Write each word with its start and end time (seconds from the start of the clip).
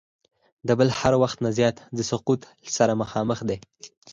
د 0.67 0.69
بل 0.79 0.89
هر 0.99 1.13
وخت 1.21 1.37
نه 1.45 1.49
زیات 1.57 1.77
د 1.97 1.99
سقوط 2.09 2.41
سره 2.77 2.93
مخامخ 3.01 3.39
دی. 3.49 3.57